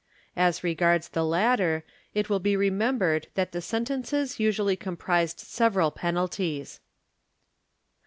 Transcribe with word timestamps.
As 0.35 0.63
regards 0.63 1.09
the 1.09 1.23
latter 1.23 1.83
it 2.15 2.27
will 2.27 2.39
be 2.39 2.57
remembered 2.57 3.27
that 3.35 3.51
the 3.51 3.61
sentences 3.61 4.39
usually 4.39 4.75
comprised 4.75 5.39
several 5.39 5.91
penalties. 5.91 6.79